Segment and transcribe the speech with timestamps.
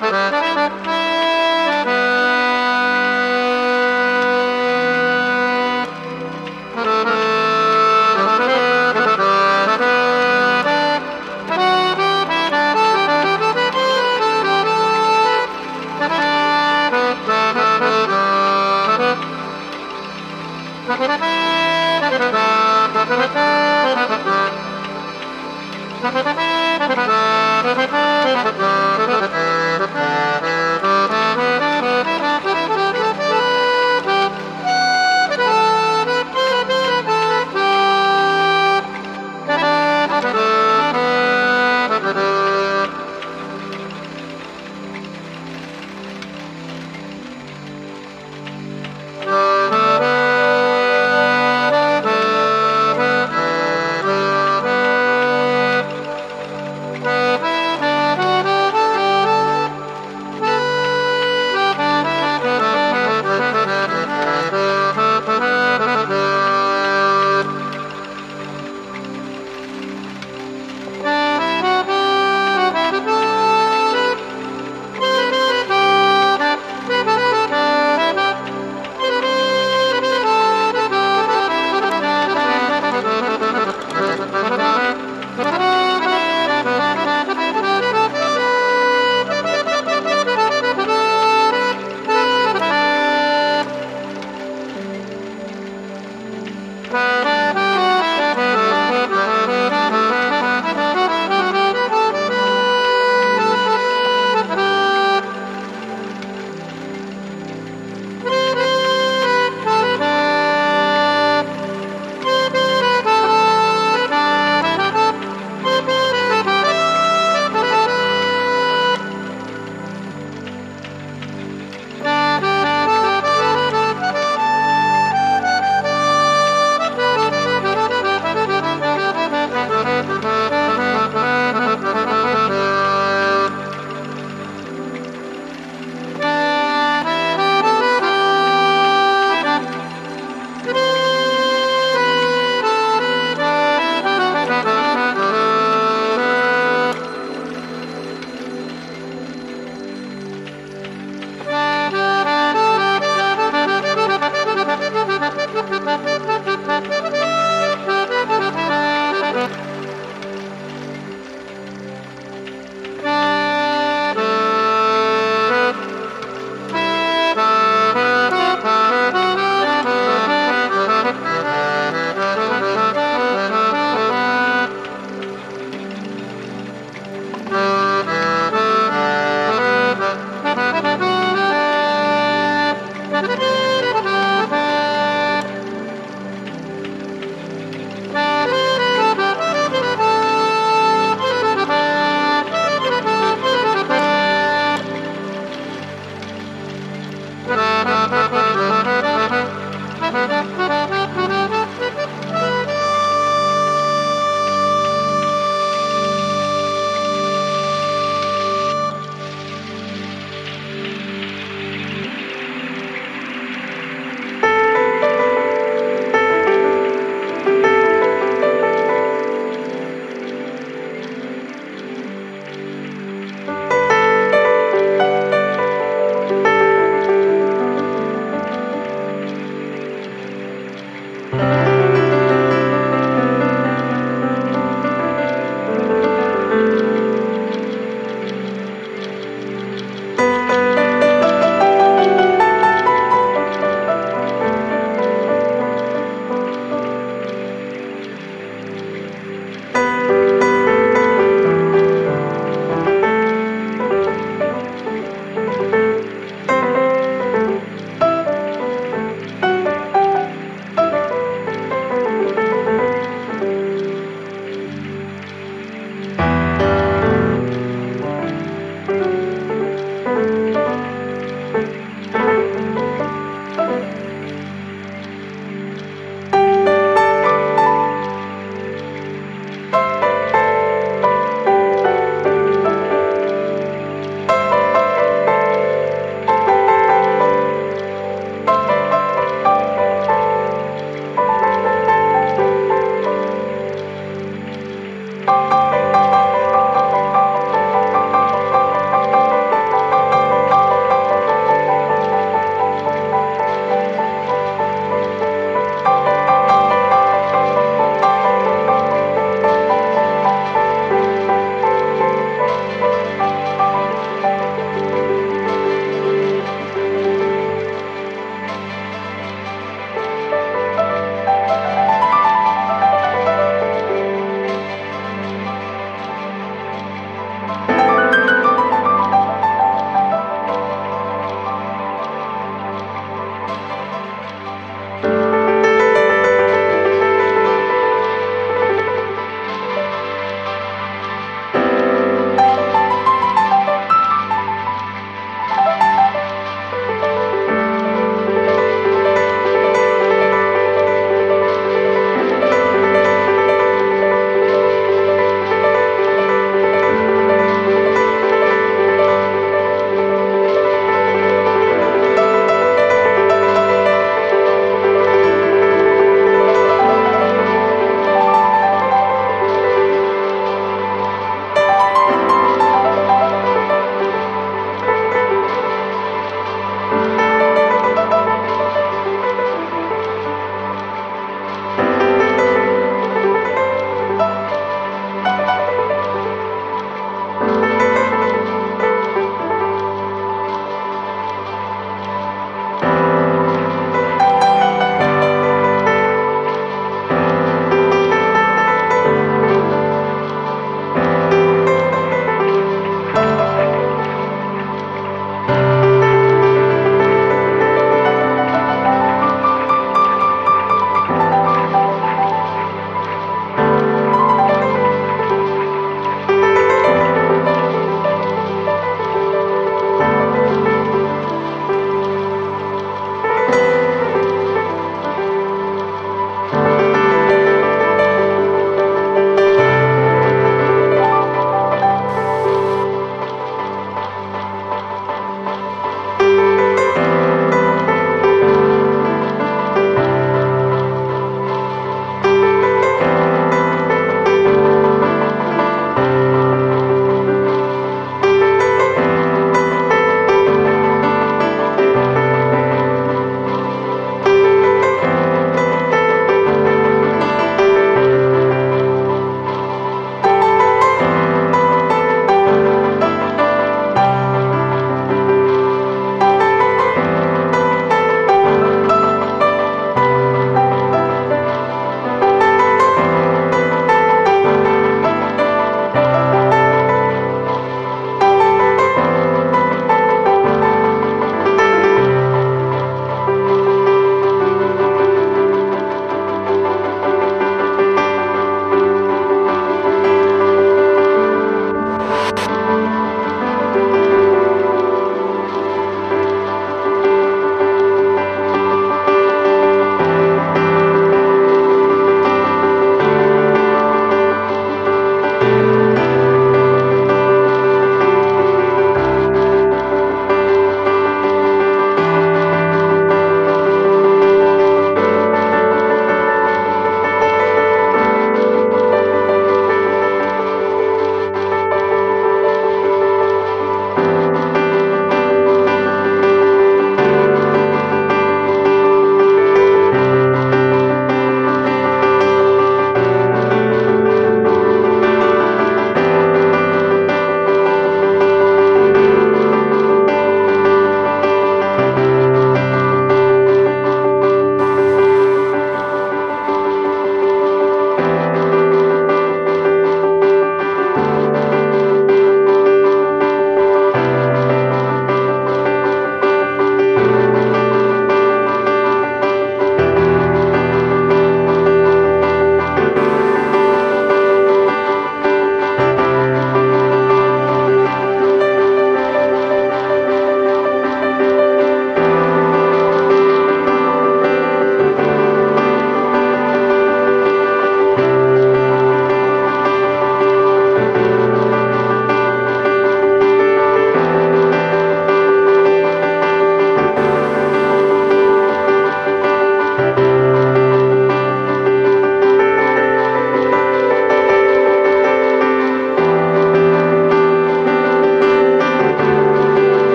[0.00, 0.43] Música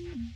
[0.00, 0.30] You.